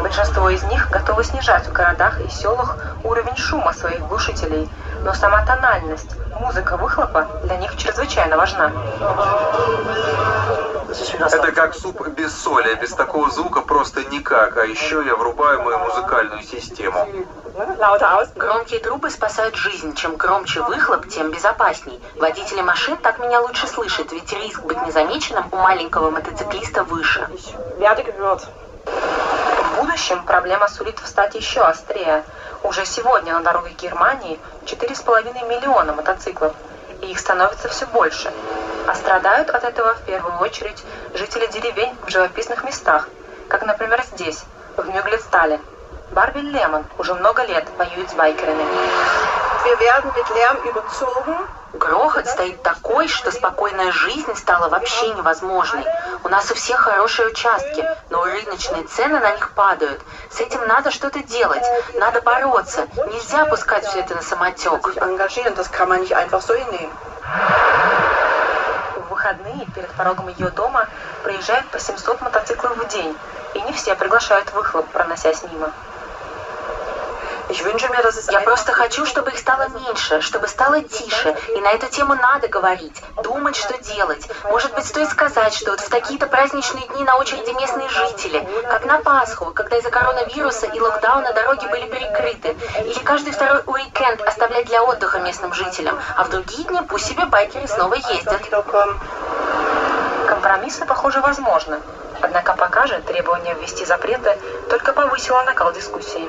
Большинство 0.02 0.50
из 0.50 0.62
них 0.64 0.90
готовы 0.90 1.24
снижать 1.24 1.66
в 1.66 1.72
городах 1.72 2.20
и 2.20 2.28
селах 2.28 2.76
уровень 3.02 3.36
шума 3.36 3.72
своих 3.72 4.06
глушителей, 4.06 4.68
но 5.02 5.14
сама 5.14 5.42
тональность, 5.46 6.14
музыка 6.38 6.76
выхлопа 6.76 7.26
для 7.44 7.56
них 7.56 7.74
чрезвычайно 7.76 8.36
важна. 8.36 8.72
Это 11.18 11.52
как 11.52 11.74
суп 11.74 12.06
без 12.08 12.36
соли, 12.36 12.74
без 12.74 12.90
такого 12.90 13.30
звука 13.30 13.62
просто 13.62 14.04
никак, 14.04 14.58
а 14.58 14.66
еще 14.66 15.02
я 15.06 15.16
врубаю 15.16 15.62
мою 15.62 15.78
музыкальную 15.78 16.42
систему. 16.42 17.08
Громкие 17.56 18.80
трубы 18.80 19.08
спасают 19.08 19.56
жизнь. 19.56 19.94
Чем 19.94 20.16
громче 20.16 20.60
выхлоп, 20.60 21.08
тем 21.08 21.30
безопасней. 21.30 21.98
Водители 22.16 22.60
машин 22.60 22.98
так 22.98 23.18
меня 23.18 23.40
лучше 23.40 23.66
слышат, 23.66 24.12
ведь 24.12 24.30
риск 24.34 24.60
быть 24.60 24.82
незамеченным 24.82 25.48
у 25.50 25.56
маленького 25.56 26.10
мотоциклиста 26.10 26.84
выше. 26.84 27.26
В 28.84 29.76
будущем 29.80 30.22
проблема 30.26 30.68
сулит 30.68 30.98
встать 30.98 31.34
еще 31.34 31.62
острее. 31.62 32.24
Уже 32.62 32.84
сегодня 32.84 33.32
на 33.32 33.40
дорогах 33.40 33.72
Германии 33.72 34.38
4,5 34.66 35.48
миллиона 35.48 35.94
мотоциклов, 35.94 36.52
и 37.00 37.06
их 37.06 37.18
становится 37.18 37.68
все 37.68 37.86
больше. 37.86 38.30
А 38.86 38.94
страдают 38.94 39.48
от 39.48 39.64
этого 39.64 39.94
в 39.94 40.02
первую 40.02 40.38
очередь 40.40 40.84
жители 41.14 41.46
деревень 41.46 41.96
в 42.04 42.10
живописных 42.10 42.64
местах, 42.64 43.08
как, 43.48 43.64
например, 43.64 44.04
здесь, 44.12 44.44
в 44.76 44.86
Мюглетстале. 44.86 45.58
Барби 46.12 46.38
Лемон 46.40 46.84
уже 46.98 47.14
много 47.14 47.44
лет 47.44 47.66
воюет 47.76 48.10
с 48.10 48.14
байкерами. 48.14 48.64
Грохот 51.72 52.26
стоит 52.26 52.62
такой, 52.62 53.08
что 53.08 53.30
спокойная 53.30 53.92
жизнь 53.92 54.34
стала 54.36 54.68
вообще 54.68 55.08
невозможной. 55.10 55.84
У 56.24 56.28
нас 56.28 56.50
у 56.50 56.54
всех 56.54 56.80
хорошие 56.80 57.28
участки, 57.28 57.84
но 58.08 58.24
рыночные 58.24 58.84
цены 58.84 59.20
на 59.20 59.32
них 59.32 59.50
падают. 59.50 60.00
С 60.30 60.40
этим 60.40 60.66
надо 60.66 60.90
что-то 60.90 61.22
делать, 61.22 61.64
надо 61.94 62.22
бороться. 62.22 62.86
Нельзя 62.96 63.44
пускать 63.46 63.84
все 63.84 64.00
это 64.00 64.14
на 64.14 64.22
самотек. 64.22 64.86
В 68.96 69.10
выходные 69.10 69.66
перед 69.74 69.90
порогом 69.92 70.28
ее 70.28 70.50
дома 70.50 70.88
проезжают 71.22 71.66
по 71.68 71.78
700 71.78 72.20
мотоциклов 72.22 72.76
в 72.76 72.88
день, 72.88 73.16
и 73.54 73.60
не 73.60 73.72
все 73.72 73.94
приглашают 73.96 74.52
выхлоп, 74.52 74.86
проносясь 74.88 75.42
мимо. 75.42 75.72
Я 77.48 78.40
просто 78.40 78.72
хочу, 78.72 79.06
чтобы 79.06 79.30
их 79.30 79.38
стало 79.38 79.68
меньше, 79.68 80.20
чтобы 80.20 80.48
стало 80.48 80.82
тише. 80.82 81.36
И 81.54 81.60
на 81.60 81.70
эту 81.72 81.86
тему 81.86 82.14
надо 82.14 82.48
говорить, 82.48 83.02
думать, 83.22 83.54
что 83.56 83.78
делать. 83.78 84.28
Может 84.44 84.74
быть, 84.74 84.84
стоит 84.84 85.08
сказать, 85.10 85.54
что 85.54 85.70
вот 85.70 85.80
в 85.80 85.88
такие-то 85.88 86.26
праздничные 86.26 86.86
дни 86.88 87.04
на 87.04 87.16
очереди 87.16 87.50
местные 87.50 87.88
жители, 87.88 88.46
как 88.68 88.84
на 88.84 88.98
Пасху, 88.98 89.52
когда 89.52 89.76
из-за 89.76 89.90
коронавируса 89.90 90.66
и 90.66 90.80
локдауна 90.80 91.32
дороги 91.32 91.66
были 91.66 91.86
перекрыты. 91.86 92.56
Или 92.80 92.98
каждый 93.04 93.32
второй 93.32 93.62
уикенд 93.66 94.22
оставлять 94.22 94.66
для 94.66 94.82
отдыха 94.82 95.20
местным 95.20 95.52
жителям. 95.52 96.00
А 96.16 96.24
в 96.24 96.30
другие 96.30 96.64
дни 96.64 96.80
пусть 96.88 97.06
себе 97.06 97.26
байкеры 97.26 97.68
снова 97.68 97.94
ездят. 97.94 98.42
Компромиссы, 100.26 100.84
похоже, 100.84 101.20
возможны. 101.20 101.80
Однако 102.20 102.54
пока 102.54 102.86
же 102.86 103.00
требование 103.02 103.54
ввести 103.54 103.84
запреты 103.84 104.36
только 104.68 104.92
повысило 104.92 105.42
накал 105.44 105.72
дискуссии. 105.72 106.28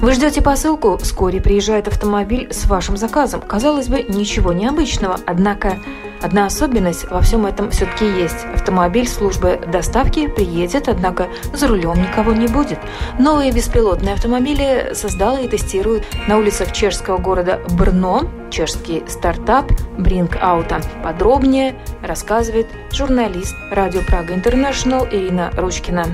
Вы 0.00 0.12
ждете 0.12 0.42
посылку, 0.42 0.96
вскоре 0.98 1.40
приезжает 1.40 1.86
автомобиль 1.86 2.52
с 2.52 2.66
вашим 2.66 2.96
заказом. 2.96 3.40
Казалось 3.40 3.88
бы, 3.88 4.02
ничего 4.02 4.52
необычного, 4.52 5.18
однако 5.26 5.76
Одна 6.22 6.46
особенность 6.46 7.10
во 7.10 7.20
всем 7.20 7.46
этом 7.46 7.70
все-таки 7.70 8.06
есть. 8.06 8.46
Автомобиль 8.54 9.08
службы 9.08 9.58
доставки 9.66 10.28
приедет, 10.28 10.88
однако 10.88 11.28
за 11.52 11.66
рулем 11.66 12.00
никого 12.00 12.32
не 12.32 12.46
будет. 12.46 12.78
Новые 13.18 13.50
беспилотные 13.50 14.14
автомобили 14.14 14.92
создала 14.94 15.40
и 15.40 15.48
тестирует 15.48 16.04
на 16.28 16.38
улицах 16.38 16.72
чешского 16.72 17.18
города 17.18 17.60
Брно 17.76 18.30
чешский 18.50 19.02
стартап 19.08 19.72
Bring 19.98 20.30
Auto. 20.40 20.80
Подробнее 21.02 21.74
рассказывает 22.02 22.68
журналист 22.92 23.56
Радио 23.72 24.02
Прага 24.02 24.34
Интернешнл 24.34 25.06
Ирина 25.10 25.50
Ручкина. 25.56 26.06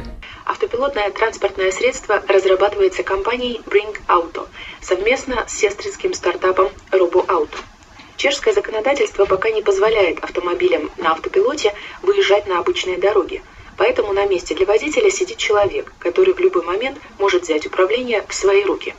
Автопилотное 0.48 1.10
транспортное 1.10 1.70
средство 1.70 2.24
разрабатывается 2.26 3.02
компанией 3.02 3.60
Bring 3.66 3.94
Auto 4.08 4.48
совместно 4.80 5.46
с 5.46 5.52
сестринским 5.52 6.14
стартапом 6.14 6.70
RoboAuto. 6.90 7.54
Чешское 8.16 8.54
законодательство 8.54 9.26
пока 9.26 9.50
не 9.50 9.60
позволяет 9.60 10.24
автомобилям 10.24 10.90
на 10.96 11.12
автопилоте 11.12 11.74
выезжать 12.00 12.46
на 12.46 12.60
обычные 12.60 12.96
дороги. 12.96 13.42
Поэтому 13.76 14.14
на 14.14 14.24
месте 14.24 14.54
для 14.54 14.64
водителя 14.64 15.10
сидит 15.10 15.36
человек, 15.36 15.92
который 15.98 16.32
в 16.32 16.40
любой 16.40 16.62
момент 16.62 16.96
может 17.18 17.42
взять 17.42 17.66
управление 17.66 18.24
в 18.26 18.32
свои 18.32 18.64
руки. 18.64 18.94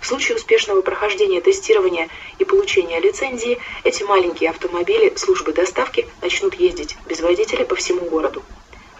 В 0.00 0.06
случае 0.08 0.38
успешного 0.38 0.82
прохождения 0.82 1.40
тестирования 1.40 2.08
и 2.40 2.44
получения 2.44 2.98
лицензии, 2.98 3.60
эти 3.84 4.02
маленькие 4.02 4.50
автомобили 4.50 5.14
службы 5.14 5.52
доставки 5.52 6.08
начнут 6.20 6.54
ездить 6.54 6.96
без 7.06 7.20
водителя 7.20 7.64
по 7.64 7.76
всему 7.76 8.00
городу. 8.06 8.42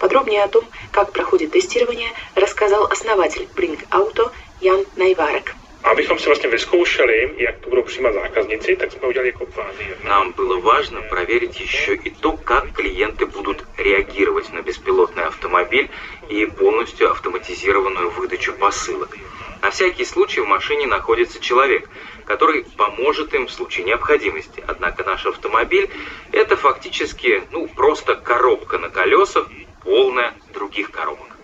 Подробнее 0.00 0.44
о 0.44 0.48
том, 0.48 0.64
как 0.90 1.12
проходит 1.12 1.52
тестирование, 1.52 2.08
рассказал 2.34 2.86
основатель 2.86 3.46
Bring 3.54 3.78
Auto 3.90 4.32
Jan 4.62 4.84
Najvarek. 4.96 5.54
Abychom 5.82 6.18
si 6.18 6.26
vlastně 6.26 6.48
vyzkoušeli, 6.48 7.34
jak 7.36 7.58
to 7.58 7.70
budou 7.70 7.82
přijímat 7.82 8.12
zákazníci, 8.12 8.76
tak 8.76 8.92
jsme 8.92 9.08
udělali 9.08 9.28
jako 9.28 9.46
fázi. 9.46 9.96
Нам 10.04 10.32
было 10.32 10.60
важно 10.60 11.02
проверить 11.10 11.60
еще 11.60 11.94
и 11.94 12.10
то, 12.10 12.32
как 12.32 12.64
клиенты 12.72 13.26
будут 13.26 13.64
реагировать 13.78 14.52
на 14.52 14.62
беспилотный 14.62 15.24
автомобиль 15.24 15.88
и 16.28 16.46
полностью 16.46 17.10
автоматизированную 17.10 18.10
выдачу 18.10 18.52
посылок. 18.52 19.16
На 19.62 19.70
всякий 19.70 20.04
случай 20.04 20.40
в 20.40 20.46
машине 20.46 20.86
находится 20.86 21.40
человек, 21.40 21.88
который 22.24 22.64
поможет 22.76 23.34
им 23.34 23.46
в 23.46 23.50
случае 23.50 23.84
необходимости. 23.84 24.62
Однако 24.66 25.04
наш 25.04 25.26
автомобиль– 25.26 25.90
это 26.32 26.56
фактически 26.56 27.42
ну, 27.50 27.68
просто 27.68 28.14
коробка 28.14 28.78
на 28.78 28.88
колесах, 28.88 29.48
полная 29.84 30.34
других 30.52 30.90
коробок. 30.90 31.36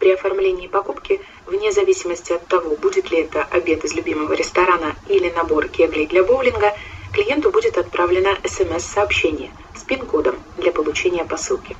При 0.00 0.10
оформлении 0.12 0.66
покупки, 0.66 1.20
вне 1.46 1.72
зависимости 1.72 2.32
от 2.32 2.46
того, 2.46 2.76
будет 2.76 3.10
ли 3.10 3.20
это 3.20 3.42
обед 3.50 3.84
из 3.84 3.94
любимого 3.94 4.32
ресторана 4.32 4.96
или 5.08 5.30
набор 5.30 5.68
кеглей 5.68 6.06
для 6.06 6.24
боулинга, 6.24 6.74
клиенту 7.12 7.50
будет 7.50 7.78
отправлено 7.78 8.36
смс-сообщение 8.44 9.50
с 9.74 9.82
пин-кодом 9.84 10.36
для 10.58 10.72
получения 10.72 11.24
посылки. 11.24 11.76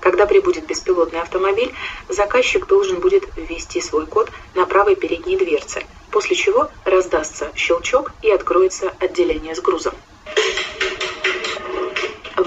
Когда 0.00 0.26
прибудет 0.26 0.66
беспилотный 0.66 1.20
автомобиль, 1.20 1.74
заказчик 2.08 2.66
должен 2.66 3.00
будет 3.00 3.24
ввести 3.36 3.80
свой 3.80 4.06
код 4.06 4.30
на 4.54 4.64
правой 4.64 4.94
передней 4.94 5.36
дверце, 5.36 5.82
после 6.10 6.36
чего 6.36 6.70
раздастся 6.84 7.50
щелчок 7.56 8.12
и 8.22 8.30
откроется 8.30 8.92
отделение 9.00 9.54
с 9.54 9.60
грузом. 9.60 9.94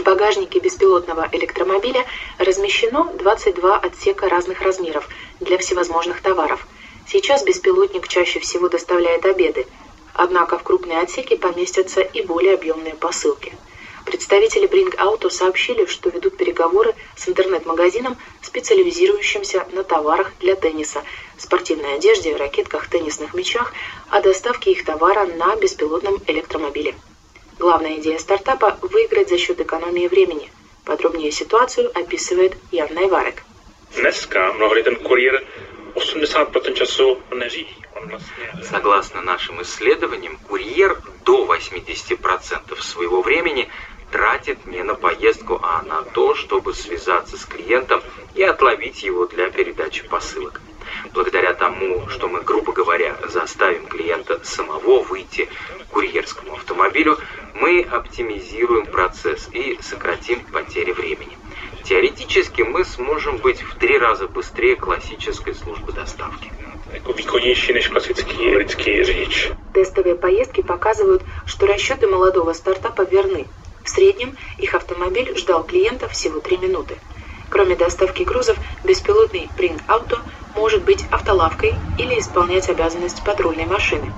В 0.02 0.04
багажнике 0.04 0.58
беспилотного 0.58 1.30
электромобиля 1.32 2.08
размещено 2.40 3.14
22 3.20 3.78
отсека 3.78 4.30
разных 4.30 4.64
размеров 4.64 5.08
для 5.40 5.60
всевозможных 5.60 6.22
товаров. 6.22 6.66
Сейчас 7.08 7.44
беспилотник 7.44 8.08
чаще 8.08 8.40
всего 8.40 8.68
доставляет 8.68 9.28
обеды, 9.28 9.68
однако 10.16 10.58
в 10.58 10.64
крупные 10.64 11.02
отсеки 11.02 11.36
поместятся 11.36 12.02
и 12.02 12.24
более 12.26 12.56
объемные 12.56 12.96
посылки. 12.96 13.54
Представители 14.04 14.68
Bring 14.68 14.98
Auto 14.98 15.30
сообщили, 15.30 15.86
что 15.86 16.10
ведут 16.10 16.36
переговоры 16.36 16.96
с 17.16 17.30
интернет-магазином, 17.30 18.18
специализирующимся 18.42 19.68
на 19.72 19.84
товарах 19.84 20.32
для 20.40 20.56
тенниса, 20.56 21.04
спортивной 21.38 21.94
одежде, 21.98 22.36
ракетках, 22.36 22.90
теннисных 22.90 23.36
мячах, 23.36 23.72
о 24.10 24.20
доставке 24.20 24.72
их 24.72 24.84
товара 24.84 25.28
на 25.28 25.56
беспилотном 25.58 26.18
электромобиле. 26.26 26.96
Главная 27.62 28.00
идея 28.00 28.18
стартапа– 28.18 28.80
выиграть 28.82 29.30
за 29.30 29.38
счет 29.38 29.62
экономии 29.62 30.08
времени. 30.08 30.50
Подробнее 30.84 31.32
ситуацию 31.32 31.92
описывает 31.94 32.58
Ян 32.72 32.90
Найварек. 32.92 33.44
Dneska 33.96 34.54
mnohdy 34.54 34.84
ten 34.84 34.96
kurýr 34.96 35.46
80% 35.94 36.74
času 36.74 37.22
neřídí. 37.32 37.76
Согласно 38.64 39.22
нашим 39.22 39.62
исследованиям, 39.62 40.38
курьер 40.48 41.04
до 41.24 41.46
80% 41.46 42.82
своего 42.82 43.22
времени 43.22 43.70
тратит 44.12 44.66
не 44.66 44.82
на 44.82 44.96
поездку, 44.96 45.60
а 45.62 45.84
на 45.84 46.02
то, 46.02 46.34
чтобы 46.34 46.74
связаться 46.74 47.38
с 47.38 47.46
клиентом 47.46 48.02
и 48.34 48.42
отловить 48.42 49.04
его 49.04 49.28
для 49.28 49.52
передачи 49.52 50.04
посылок. 50.10 50.62
Благодаря 51.14 51.54
тому, 51.54 52.08
что 52.10 52.28
мы, 52.28 52.42
грубо 52.42 52.72
говоря, 52.74 53.18
заставим 53.28 53.88
клиента 53.88 54.40
самого 54.44 55.04
выйти 55.04 55.50
к 55.88 55.94
курьерскому 55.94 56.54
автомобилю, 56.54 57.18
мы 57.54 57.82
оптимизируем 57.82 58.86
процесс 58.86 59.50
и 59.52 59.78
сократим 59.82 60.42
потери 60.52 60.92
времени. 60.92 61.38
Теоретически 61.84 62.62
мы 62.62 62.86
сможем 62.86 63.38
быть 63.38 63.62
в 63.62 63.76
три 63.76 63.98
раза 63.98 64.28
быстрее 64.28 64.76
классической 64.76 65.54
службы 65.56 65.92
доставки. 65.92 66.52
Тестовые 69.74 70.16
поездки 70.16 70.62
показывают, 70.62 71.24
что 71.46 71.66
расчеты 71.66 72.08
молодого 72.08 72.54
стартапа 72.54 73.04
верны. 73.04 73.48
В 73.84 73.90
среднем 73.90 74.38
их 74.58 74.76
автомобиль 74.76 75.36
ждал 75.38 75.64
клиента 75.64 76.08
всего 76.08 76.40
три 76.40 76.58
минуты. 76.58 76.98
Кроме 77.52 77.76
доставки 77.76 78.24
грузов, 78.24 78.58
беспилотный 78.82 79.52
Auto 79.90 80.18
может 80.54 80.86
быть 80.86 81.06
автолавкой 81.12 81.82
или 81.98 82.18
исполнять 82.18 82.70
обязанность 82.70 83.24
патрульной 83.24 83.66
машины. 83.66 84.14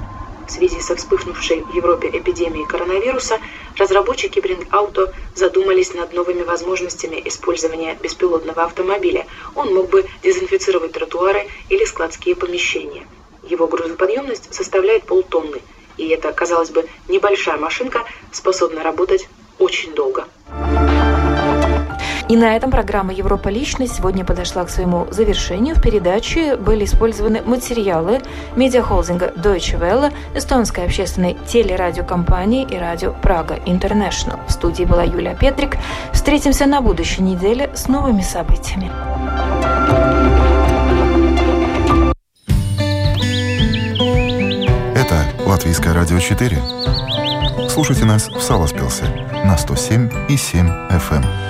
В 0.45 0.51
связи 0.51 0.79
со 0.79 0.95
вспыхнувшей 0.95 1.63
в 1.63 1.69
Европе 1.69 2.09
эпидемией 2.13 2.67
коронавируса, 2.67 3.39
разработчики 3.75 4.37
Auto 4.69 5.11
задумались 5.33 5.95
над 5.95 6.13
новыми 6.13 6.43
возможностями 6.43 7.19
использования 7.25 7.95
беспилотного 7.95 8.65
автомобиля. 8.65 9.25
Он 9.55 9.73
мог 9.73 9.89
бы 9.89 10.05
дезинфицировать 10.21 10.91
тротуары 10.91 11.49
или 11.69 11.85
складские 11.85 12.35
помещения. 12.35 13.07
Его 13.41 13.65
грузоподъемность 13.65 14.53
составляет 14.53 15.07
полтонны, 15.07 15.63
и 15.97 16.07
эта, 16.09 16.31
казалось 16.33 16.69
бы, 16.69 16.87
небольшая 17.07 17.57
машинка 17.57 18.05
способна 18.29 18.83
работать 18.83 19.27
очень 19.57 19.95
долго. 19.95 20.27
И 22.29 22.37
на 22.37 22.55
этом 22.55 22.71
программа 22.71 23.13
«Европа. 23.13 23.49
Личность» 23.49 23.95
сегодня 23.97 24.23
подошла 24.23 24.63
к 24.63 24.69
своему 24.69 25.07
завершению. 25.11 25.75
В 25.75 25.81
передаче 25.81 26.55
были 26.55 26.85
использованы 26.85 27.41
материалы 27.41 28.21
медиахолдинга 28.55 29.33
Deutsche 29.35 29.79
Welle, 29.79 30.13
эстонской 30.33 30.85
общественной 30.85 31.37
телерадиокомпании 31.45 32.65
и 32.69 32.77
радио 32.77 33.11
Прага 33.11 33.59
Интернешнл. 33.65 34.39
В 34.47 34.51
студии 34.51 34.85
была 34.85 35.03
Юлия 35.03 35.35
Петрик. 35.35 35.77
Встретимся 36.13 36.65
на 36.65 36.81
будущей 36.81 37.21
неделе 37.21 37.69
с 37.75 37.87
новыми 37.87 38.21
событиями. 38.21 38.89
Это 44.95 45.25
Латвийское 45.45 45.93
радио 45.93 46.19
4. 46.19 46.57
Слушайте 47.69 48.05
нас 48.05 48.29
в 48.29 48.39
Саласпилсе 48.39 49.05
на 49.45 49.57
107 49.57 50.09
и 50.29 50.37
7 50.37 50.67
FM. 50.89 51.42